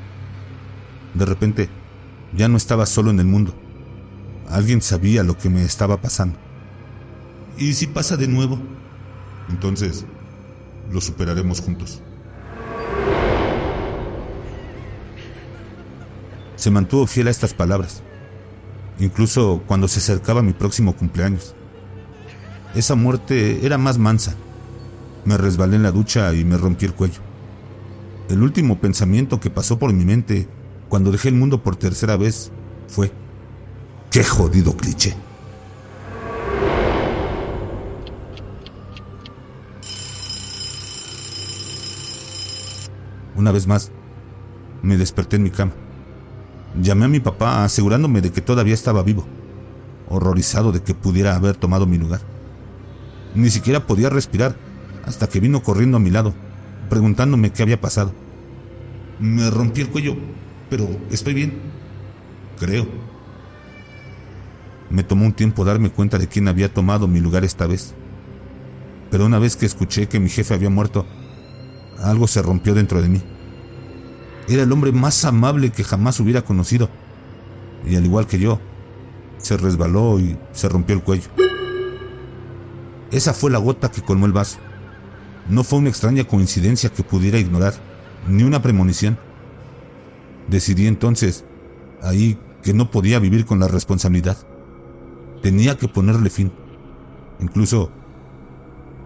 De 1.14 1.26
repente, 1.26 1.70
ya 2.36 2.48
no 2.48 2.58
estaba 2.58 2.86
solo 2.86 3.12
en 3.12 3.20
el 3.20 3.26
mundo. 3.26 3.54
Alguien 4.50 4.82
sabía 4.82 5.24
lo 5.24 5.38
que 5.38 5.50
me 5.50 5.64
estaba 5.64 6.02
pasando. 6.02 6.38
¿Y 7.58 7.74
si 7.74 7.88
pasa 7.88 8.18
de 8.18 8.28
nuevo? 8.28 8.60
Entonces, 9.50 10.06
lo 10.92 11.02
superaremos 11.02 11.62
juntos. 11.62 12.02
Se 16.56 16.72
mantuvo 16.72 17.08
fiel 17.08 17.28
a 17.28 17.32
estas 17.32 17.54
palabras, 17.54 18.04
incluso 19.00 19.64
cuando 19.68 19.88
se 19.88 20.00
acercaba 20.00 20.42
mi 20.42 20.54
próximo 20.54 20.96
cumpleaños. 20.96 21.56
Esa 22.74 22.96
muerte 22.96 23.66
era 23.66 23.78
más 23.78 23.98
mansa. 23.98 24.36
Me 25.26 25.38
resbalé 25.38 25.76
en 25.76 25.84
la 25.84 25.92
ducha 25.92 26.34
y 26.34 26.44
me 26.44 26.58
rompí 26.58 26.86
el 26.86 26.94
cuello. 26.94 27.20
El 28.30 28.42
último 28.42 28.80
pensamiento 28.80 29.40
que 29.40 29.50
pasó 29.50 29.78
por 29.78 29.92
mi 29.92 30.06
mente 30.06 30.48
cuando 30.88 31.12
dejé 31.12 31.30
el 31.30 31.36
mundo 31.36 31.62
por 31.62 31.76
tercera 31.76 32.16
vez 32.16 32.52
fue, 32.88 33.12
¡qué 34.12 34.24
jodido 34.24 34.78
cliché! 34.78 35.16
Una 43.36 43.52
vez 43.52 43.68
más, 43.68 43.92
me 44.82 44.98
desperté 44.98 45.36
en 45.36 45.44
mi 45.44 45.50
cama. 45.50 45.74
Llamé 46.82 47.06
a 47.06 47.10
mi 47.10 47.20
papá 47.20 47.66
asegurándome 47.66 48.22
de 48.22 48.32
que 48.32 48.42
todavía 48.42 48.74
estaba 48.74 49.04
vivo, 49.04 49.26
horrorizado 50.08 50.72
de 50.72 50.82
que 50.82 50.94
pudiera 50.94 51.36
haber 51.36 51.58
tomado 51.58 51.86
mi 51.86 51.98
lugar. 51.98 52.22
Ni 53.36 53.50
siquiera 53.50 53.86
podía 53.86 54.10
respirar 54.10 54.56
hasta 55.06 55.28
que 55.28 55.40
vino 55.40 55.62
corriendo 55.62 55.98
a 55.98 56.00
mi 56.00 56.10
lado, 56.10 56.34
preguntándome 56.90 57.52
qué 57.52 57.64
había 57.64 57.80
pasado. 57.80 58.14
Me 59.20 59.50
rompí 59.50 59.82
el 59.82 59.90
cuello, 59.90 60.16
pero 60.70 60.88
estoy 61.12 61.34
bien. 61.34 61.60
Creo. 62.60 62.88
Me 64.90 65.04
tomó 65.04 65.26
un 65.26 65.34
tiempo 65.34 65.66
darme 65.66 65.90
cuenta 65.90 66.18
de 66.18 66.28
quién 66.28 66.48
había 66.48 66.74
tomado 66.74 67.08
mi 67.08 67.20
lugar 67.20 67.44
esta 67.44 67.68
vez. 67.68 67.94
Pero 69.10 69.26
una 69.26 69.40
vez 69.40 69.56
que 69.56 69.66
escuché 69.66 70.08
que 70.08 70.20
mi 70.20 70.30
jefe 70.30 70.54
había 70.54 70.70
muerto, 70.70 71.06
algo 72.00 72.28
se 72.28 72.42
rompió 72.42 72.74
dentro 72.74 73.02
de 73.02 73.10
mí. 73.10 73.22
Era 74.48 74.64
el 74.64 74.72
hombre 74.72 74.92
más 74.92 75.24
amable 75.26 75.72
que 75.72 75.84
jamás 75.84 76.20
hubiera 76.20 76.42
conocido. 76.42 76.90
Y 77.86 77.96
al 77.96 78.06
igual 78.06 78.28
que 78.28 78.40
yo, 78.40 78.60
se 79.38 79.58
resbaló 79.58 80.20
y 80.20 80.38
se 80.52 80.70
rompió 80.70 80.96
el 80.96 81.04
cuello. 81.04 81.30
Esa 83.12 83.34
fue 83.34 83.52
la 83.52 83.60
gota 83.60 83.92
que 83.92 84.02
colmó 84.02 84.26
el 84.26 84.34
vaso. 84.34 84.58
No 85.50 85.64
fue 85.64 85.80
una 85.80 85.90
extraña 85.90 86.24
coincidencia 86.24 86.90
que 86.90 87.04
pudiera 87.04 87.38
ignorar, 87.38 87.74
ni 88.28 88.44
una 88.44 88.62
premonición. 88.62 89.18
Decidí 90.48 90.88
entonces, 90.88 91.44
ahí, 92.02 92.38
que 92.62 92.74
no 92.74 92.90
podía 92.90 93.20
vivir 93.20 93.46
con 93.46 93.60
la 93.60 93.68
responsabilidad. 93.68 94.38
Tenía 95.42 95.78
que 95.78 95.88
ponerle 95.88 96.30
fin. 96.30 96.52
Incluso 97.42 97.92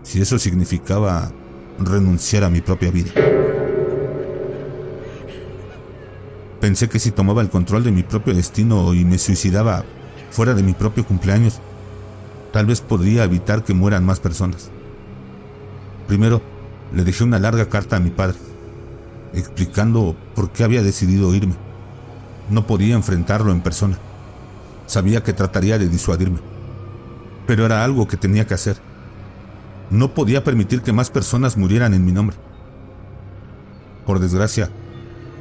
si 0.04 0.22
eso 0.22 0.38
significaba 0.38 1.32
renunciar 1.80 2.44
a 2.44 2.50
mi 2.50 2.62
propia 2.62 2.92
vida. 2.92 3.12
Pensé 6.62 6.90
que 6.90 7.00
si 7.00 7.12
tomaba 7.12 7.42
el 7.42 7.50
control 7.50 7.84
de 7.84 7.92
mi 7.92 8.04
propio 8.04 8.34
destino 8.34 8.94
y 8.94 9.06
me 9.06 9.18
suicidaba 9.18 9.86
fuera 10.32 10.54
de 10.54 10.64
mi 10.64 10.74
propio 10.74 11.06
cumpleaños, 11.06 11.60
tal 12.52 12.66
vez 12.66 12.82
podría 12.82 13.24
evitar 13.24 13.64
que 13.64 13.74
mueran 13.74 14.06
más 14.06 14.20
personas. 14.20 14.72
Primero, 16.08 16.42
le 16.94 17.04
dejé 17.04 17.24
una 17.24 17.40
larga 17.40 17.68
carta 17.68 17.98
a 17.98 18.00
mi 18.00 18.10
padre, 18.10 18.38
explicando 19.34 20.16
por 20.36 20.52
qué 20.52 20.64
había 20.64 20.82
decidido 20.82 21.34
irme. 21.36 21.56
No 22.50 22.66
podía 22.66 22.96
enfrentarlo 22.96 23.52
en 23.52 23.62
persona. 23.62 23.98
Sabía 24.86 25.22
que 25.22 25.34
trataría 25.34 25.78
de 25.78 25.90
disuadirme, 25.90 26.40
pero 27.46 27.66
era 27.66 27.84
algo 27.84 28.08
que 28.08 28.16
tenía 28.16 28.48
que 28.48 28.54
hacer. 28.54 28.78
No 29.90 30.14
podía 30.14 30.44
permitir 30.44 30.82
que 30.82 30.94
más 30.94 31.10
personas 31.10 31.58
murieran 31.58 31.94
en 31.94 32.06
mi 32.06 32.14
nombre. 32.14 32.38
Por 34.06 34.20
desgracia, 34.20 34.70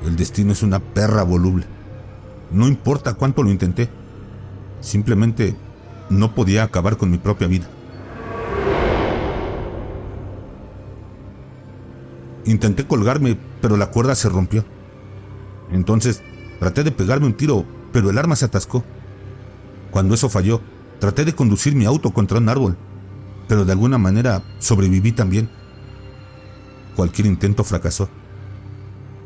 el 0.05 0.17
destino 0.17 0.53
es 0.53 0.65
una 0.65 0.81
perra 0.81 1.23
voluble. 1.23 1.65
No 2.51 2.67
importa 2.67 3.15
cuánto 3.15 3.45
lo 3.45 3.51
intenté, 3.51 3.89
simplemente 4.81 5.57
no 6.11 6.35
podía 6.35 6.65
acabar 6.65 6.97
con 6.97 7.11
mi 7.11 7.19
propia 7.19 7.47
vida. 7.47 7.69
Intenté 12.47 12.87
colgarme, 12.87 13.37
pero 13.61 13.77
la 13.77 13.91
cuerda 13.91 14.15
se 14.15 14.29
rompió. 14.29 14.65
Entonces 15.71 16.23
traté 16.61 16.85
de 16.85 16.93
pegarme 16.93 17.27
un 17.27 17.35
tiro, 17.35 17.67
pero 17.93 18.09
el 18.09 18.19
arma 18.19 18.37
se 18.37 18.45
atascó. 18.45 18.85
Cuando 19.91 20.15
eso 20.15 20.29
falló, 20.29 20.61
traté 21.01 21.25
de 21.25 21.35
conducir 21.35 21.75
mi 21.75 21.85
auto 21.85 22.13
contra 22.13 22.39
un 22.39 22.49
árbol, 22.49 22.77
pero 23.49 23.65
de 23.65 23.73
alguna 23.73 23.99
manera 23.99 24.43
sobreviví 24.61 25.13
también. 25.13 25.51
Cualquier 26.95 27.27
intento 27.27 27.65
fracasó. 27.65 28.09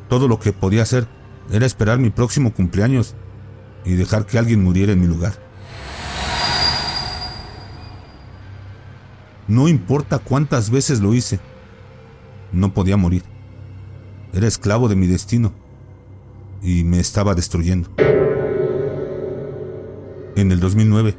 Todo 0.08 0.26
lo 0.26 0.40
que 0.40 0.52
podía 0.52 0.82
hacer 0.82 1.06
era 1.52 1.66
esperar 1.66 1.98
mi 1.98 2.10
próximo 2.10 2.52
cumpleaños 2.52 3.14
y 3.84 3.94
dejar 3.94 4.26
que 4.26 4.38
alguien 4.38 4.64
muriera 4.64 4.92
en 4.92 5.00
mi 5.00 5.06
lugar. 5.06 5.34
No 9.46 9.68
importa 9.68 10.18
cuántas 10.18 10.70
veces 10.70 11.00
lo 11.00 11.12
hice, 11.12 11.40
no 12.52 12.74
podía 12.74 12.96
morir. 12.96 13.22
Era 14.32 14.46
esclavo 14.46 14.88
de 14.88 14.96
mi 14.96 15.06
destino 15.06 15.52
y 16.62 16.84
me 16.84 17.00
estaba 17.00 17.34
destruyendo. 17.34 17.90
En 20.36 20.52
el 20.52 20.60
2009, 20.60 21.16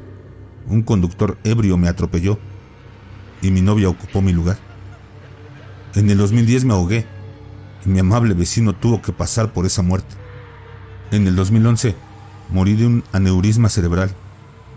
un 0.68 0.82
conductor 0.82 1.38
ebrio 1.44 1.76
me 1.76 1.88
atropelló 1.88 2.38
y 3.40 3.50
mi 3.50 3.60
novia 3.60 3.88
ocupó 3.88 4.22
mi 4.22 4.32
lugar. 4.32 4.58
En 5.94 6.08
el 6.08 6.18
2010 6.18 6.64
me 6.64 6.72
ahogué 6.72 7.06
y 7.84 7.88
mi 7.88 7.98
amable 7.98 8.34
vecino 8.34 8.74
tuvo 8.74 9.02
que 9.02 9.12
pasar 9.12 9.52
por 9.52 9.66
esa 9.66 9.82
muerte. 9.82 10.14
En 11.10 11.26
el 11.26 11.36
2011 11.36 11.94
morí 12.50 12.74
de 12.74 12.86
un 12.86 13.04
aneurisma 13.12 13.68
cerebral 13.68 14.14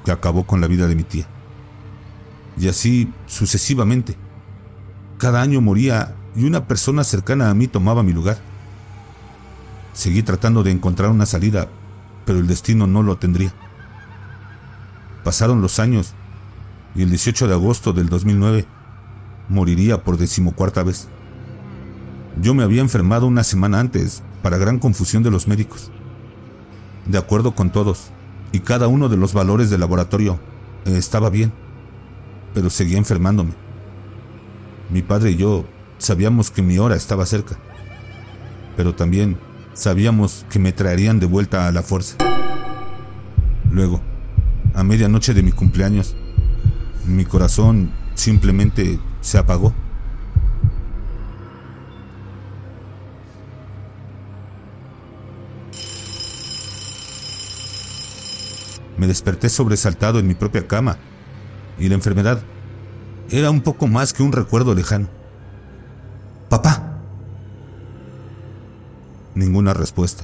que 0.04 0.12
acabó 0.12 0.46
con 0.46 0.62
la 0.62 0.68
vida 0.68 0.88
de 0.88 0.96
mi 0.96 1.04
tía. 1.04 1.28
Y 2.58 2.68
así 2.68 3.12
sucesivamente. 3.28 4.16
Cada 5.18 5.42
año 5.42 5.62
moría 5.62 6.16
y 6.36 6.46
una 6.46 6.68
persona 6.68 7.04
cercana 7.04 7.50
a 7.50 7.54
mí 7.54 7.68
tomaba 7.68 8.04
mi 8.04 8.14
lugar. 8.14 8.38
Seguí 9.94 10.24
tratando 10.24 10.64
de 10.64 10.72
encontrar 10.72 11.10
una 11.10 11.26
salida, 11.26 11.70
pero 12.26 12.40
el 12.40 12.48
destino 12.48 12.88
no 12.88 13.02
lo 13.04 13.18
tendría. 13.18 13.54
Pasaron 15.24 15.62
los 15.62 15.80
años 15.80 16.14
y 16.96 17.04
el 17.04 17.10
18 17.10 17.48
de 17.48 17.54
agosto 17.54 17.94
del 17.94 18.10
2009 18.10 18.66
moriría 19.50 20.04
por 20.04 20.18
decimocuarta 20.18 20.84
vez. 20.84 21.08
Yo 22.42 22.54
me 22.54 22.64
había 22.64 22.82
enfermado 22.82 23.28
una 23.28 23.44
semana 23.44 23.80
antes, 23.80 24.22
para 24.42 24.58
gran 24.58 24.78
confusión 24.78 25.24
de 25.24 25.32
los 25.32 25.48
médicos. 25.48 25.90
De 27.06 27.18
acuerdo 27.18 27.56
con 27.56 27.72
todos, 27.72 28.12
y 28.52 28.60
cada 28.60 28.88
uno 28.88 29.10
de 29.10 29.18
los 29.18 29.34
valores 29.34 29.70
del 29.70 29.80
laboratorio 29.80 30.40
estaba 30.86 31.30
bien, 31.30 31.52
pero 32.54 32.70
seguía 32.70 32.98
enfermándome. 32.98 33.54
Mi 34.90 35.02
padre 35.02 35.32
y 35.32 35.38
yo 35.38 35.66
sabíamos 36.06 36.52
que 36.52 36.62
mi 36.62 36.78
hora 36.78 36.96
estaba 36.96 37.26
cerca, 37.26 37.58
pero 38.78 38.94
también 38.94 39.40
sabíamos 39.74 40.46
que 40.52 40.60
me 40.60 40.72
traerían 40.72 41.20
de 41.20 41.26
vuelta 41.26 41.68
a 41.68 41.72
la 41.72 41.82
fuerza. 41.82 42.16
Luego, 43.72 44.02
a 44.76 44.84
medianoche 44.84 45.34
de 45.34 45.42
mi 45.42 45.52
cumpleaños, 45.52 46.16
mi 47.08 47.26
corazón 47.26 47.92
simplemente 48.14 49.00
se 49.22 49.40
apagó. 49.40 49.74
Me 58.98 59.08
desperté 59.08 59.50
sobresaltado 59.50 60.20
en 60.20 60.28
mi 60.28 60.36
propia 60.36 60.68
cama 60.68 60.98
y 61.80 61.90
la 61.90 61.96
enfermedad 61.96 62.44
era 63.32 63.50
un 63.50 63.62
poco 63.62 63.88
más 63.88 64.14
que 64.14 64.22
un 64.22 64.32
recuerdo 64.32 64.76
lejano. 64.76 65.25
Papá. 66.56 67.02
Ninguna 69.34 69.74
respuesta. 69.74 70.24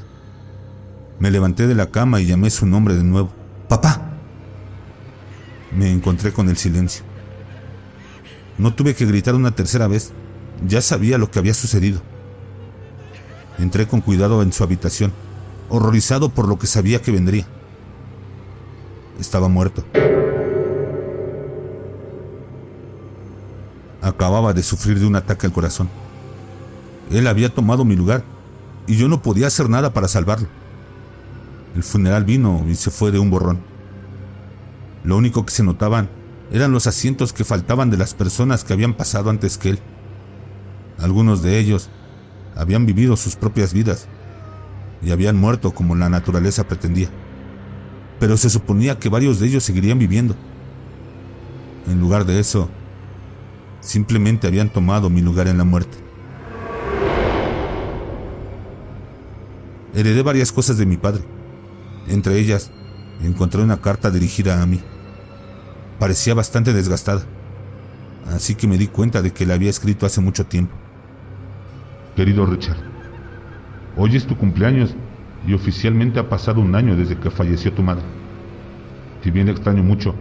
Me 1.19 1.29
levanté 1.29 1.67
de 1.67 1.75
la 1.75 1.91
cama 1.91 2.21
y 2.21 2.25
llamé 2.25 2.49
su 2.49 2.65
nombre 2.65 2.95
de 2.95 3.03
nuevo. 3.03 3.33
Papá 3.67 3.99
me 5.75 5.91
encontré 5.91 6.31
con 6.31 6.47
el 6.47 6.55
silencio. 6.55 7.03
No 8.57 8.73
tuve 8.73 8.95
que 8.95 9.05
gritar 9.05 9.35
una 9.35 9.51
tercera 9.51 9.87
vez, 9.87 10.13
ya 10.65 10.79
sabía 10.79 11.17
lo 11.17 11.29
que 11.29 11.39
había 11.39 11.53
sucedido. 11.53 12.01
Entré 13.59 13.85
con 13.85 13.99
cuidado 13.99 14.41
en 14.41 14.53
su 14.53 14.63
habitación, 14.63 15.11
horrorizado 15.67 16.29
por 16.29 16.47
lo 16.47 16.57
que 16.57 16.67
sabía 16.67 17.01
que 17.01 17.11
vendría. 17.11 17.45
Estaba 19.19 19.49
muerto. 19.49 19.83
Acababa 24.01 24.53
de 24.53 24.63
sufrir 24.63 24.97
de 24.97 25.05
un 25.05 25.17
ataque 25.17 25.45
al 25.45 25.51
corazón. 25.51 25.89
Él 27.11 27.27
había 27.27 27.53
tomado 27.53 27.83
mi 27.83 27.95
lugar 27.95 28.23
y 28.87 28.95
yo 28.95 29.07
no 29.07 29.21
podía 29.21 29.47
hacer 29.47 29.69
nada 29.69 29.93
para 29.93 30.07
salvarlo. 30.07 30.47
El 31.75 31.83
funeral 31.83 32.25
vino 32.25 32.65
y 32.67 32.75
se 32.75 32.89
fue 32.89 33.11
de 33.11 33.19
un 33.19 33.29
borrón. 33.29 33.59
Lo 35.03 35.17
único 35.17 35.45
que 35.45 35.51
se 35.51 35.63
notaban 35.63 36.09
eran 36.51 36.71
los 36.71 36.87
asientos 36.87 37.33
que 37.33 37.43
faltaban 37.43 37.89
de 37.89 37.97
las 37.97 38.13
personas 38.13 38.63
que 38.63 38.73
habían 38.73 38.93
pasado 38.93 39.29
antes 39.29 39.57
que 39.57 39.71
él. 39.71 39.79
Algunos 40.99 41.41
de 41.41 41.59
ellos 41.59 41.89
habían 42.55 42.85
vivido 42.85 43.15
sus 43.15 43.35
propias 43.35 43.73
vidas 43.73 44.07
y 45.01 45.11
habían 45.11 45.37
muerto 45.37 45.71
como 45.71 45.95
la 45.95 46.09
naturaleza 46.09 46.67
pretendía. 46.67 47.09
Pero 48.19 48.37
se 48.37 48.49
suponía 48.49 48.99
que 48.99 49.09
varios 49.09 49.39
de 49.39 49.47
ellos 49.47 49.63
seguirían 49.63 49.97
viviendo. 49.97 50.35
En 51.87 51.99
lugar 51.99 52.25
de 52.25 52.39
eso, 52.39 52.69
simplemente 53.79 54.47
habían 54.47 54.69
tomado 54.69 55.09
mi 55.09 55.21
lugar 55.21 55.47
en 55.47 55.57
la 55.57 55.63
muerte. 55.63 55.97
Heredé 59.93 60.21
varias 60.21 60.51
cosas 60.51 60.77
de 60.77 60.85
mi 60.85 60.97
padre. 60.97 61.23
Entre 62.07 62.37
ellas, 62.39 62.71
encontré 63.23 63.61
una 63.61 63.81
carta 63.81 64.09
dirigida 64.09 64.61
a 64.61 64.65
mí 64.65 64.81
parecía 66.01 66.33
bastante 66.33 66.73
desgastada, 66.73 67.21
así 68.25 68.55
que 68.55 68.67
me 68.67 68.79
di 68.79 68.87
cuenta 68.87 69.21
de 69.21 69.29
que 69.29 69.45
la 69.45 69.53
había 69.53 69.69
escrito 69.69 70.07
hace 70.07 70.19
mucho 70.19 70.47
tiempo. 70.47 70.73
Querido 72.15 72.47
Richard, 72.47 72.79
hoy 73.95 74.15
es 74.15 74.25
tu 74.25 74.35
cumpleaños 74.35 74.95
y 75.45 75.53
oficialmente 75.53 76.19
ha 76.19 76.27
pasado 76.27 76.59
un 76.59 76.73
año 76.73 76.95
desde 76.95 77.19
que 77.19 77.29
falleció 77.29 77.71
tu 77.73 77.83
madre. 77.83 78.01
Si 79.23 79.29
bien 79.29 79.47
extraño 79.47 79.83
mucho, 79.83 80.15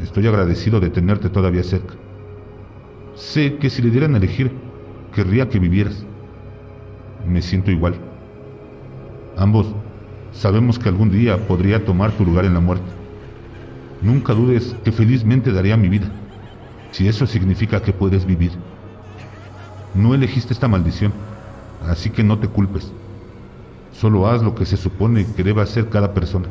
estoy 0.00 0.28
agradecido 0.28 0.78
de 0.78 0.90
tenerte 0.90 1.30
todavía 1.30 1.64
cerca. 1.64 1.94
Sé 3.16 3.56
que 3.56 3.70
si 3.70 3.82
le 3.82 3.90
dieran 3.90 4.14
a 4.14 4.18
elegir, 4.18 4.52
querría 5.12 5.48
que 5.48 5.58
vivieras. 5.58 6.04
Me 7.26 7.42
siento 7.42 7.72
igual. 7.72 8.07
Ambos 9.38 9.66
sabemos 10.32 10.80
que 10.80 10.88
algún 10.88 11.10
día 11.10 11.46
podría 11.46 11.84
tomar 11.84 12.10
tu 12.10 12.24
lugar 12.24 12.44
en 12.44 12.54
la 12.54 12.60
muerte. 12.60 12.90
Nunca 14.02 14.34
dudes 14.34 14.74
que 14.82 14.90
felizmente 14.90 15.52
daría 15.52 15.76
mi 15.76 15.88
vida, 15.88 16.10
si 16.90 17.06
eso 17.06 17.24
significa 17.24 17.80
que 17.80 17.92
puedes 17.92 18.26
vivir. 18.26 18.50
No 19.94 20.12
elegiste 20.12 20.52
esta 20.52 20.66
maldición, 20.66 21.12
así 21.86 22.10
que 22.10 22.24
no 22.24 22.40
te 22.40 22.48
culpes. 22.48 22.92
Solo 23.92 24.26
haz 24.26 24.42
lo 24.42 24.56
que 24.56 24.66
se 24.66 24.76
supone 24.76 25.32
que 25.34 25.44
debe 25.44 25.62
hacer 25.62 25.88
cada 25.88 26.14
persona. 26.14 26.48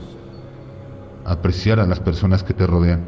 Apreciar 1.26 1.82
a 1.82 1.86
las 1.86 2.00
personas 2.00 2.42
que 2.42 2.54
te 2.54 2.66
rodean, 2.66 3.02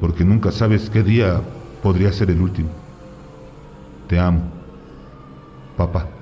porque 0.00 0.24
nunca 0.24 0.50
sabes 0.50 0.88
qué 0.88 1.02
día 1.02 1.42
podría 1.82 2.10
ser 2.10 2.30
el 2.30 2.40
último. 2.40 2.70
Te 4.06 4.18
amo, 4.18 4.50
papá. 5.76 6.21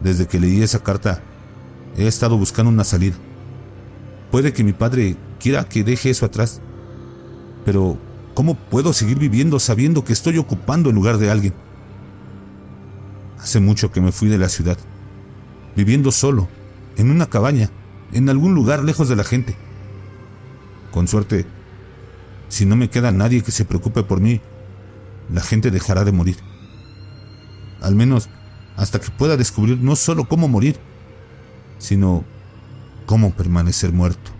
Desde 0.00 0.26
que 0.26 0.40
leí 0.40 0.62
esa 0.62 0.82
carta, 0.82 1.22
He 1.96 2.06
estado 2.06 2.38
buscando 2.38 2.70
una 2.70 2.84
salida. 2.84 3.16
Puede 4.30 4.52
que 4.52 4.62
mi 4.62 4.72
padre 4.72 5.16
quiera 5.40 5.68
que 5.68 5.82
deje 5.82 6.10
eso 6.10 6.26
atrás, 6.26 6.60
pero 7.64 7.98
¿Cómo 8.38 8.54
puedo 8.54 8.92
seguir 8.92 9.18
viviendo 9.18 9.58
sabiendo 9.58 10.04
que 10.04 10.12
estoy 10.12 10.38
ocupando 10.38 10.90
el 10.90 10.94
lugar 10.94 11.18
de 11.18 11.28
alguien? 11.28 11.54
Hace 13.40 13.58
mucho 13.58 13.90
que 13.90 14.00
me 14.00 14.12
fui 14.12 14.28
de 14.28 14.38
la 14.38 14.48
ciudad, 14.48 14.78
viviendo 15.74 16.12
solo, 16.12 16.46
en 16.96 17.10
una 17.10 17.26
cabaña, 17.26 17.68
en 18.12 18.28
algún 18.28 18.54
lugar 18.54 18.84
lejos 18.84 19.08
de 19.08 19.16
la 19.16 19.24
gente. 19.24 19.56
Con 20.92 21.08
suerte, 21.08 21.46
si 22.48 22.64
no 22.64 22.76
me 22.76 22.88
queda 22.88 23.10
nadie 23.10 23.42
que 23.42 23.50
se 23.50 23.64
preocupe 23.64 24.04
por 24.04 24.20
mí, 24.20 24.40
la 25.34 25.40
gente 25.40 25.72
dejará 25.72 26.04
de 26.04 26.12
morir. 26.12 26.36
Al 27.80 27.96
menos 27.96 28.30
hasta 28.78 29.00
que 29.00 29.10
pueda 29.10 29.36
descubrir 29.36 29.76
no 29.78 29.96
solo 29.96 30.24
cómo 30.24 30.46
morir, 30.48 30.78
sino 31.78 32.24
cómo 33.06 33.32
permanecer 33.32 33.92
muerto. 33.92 34.30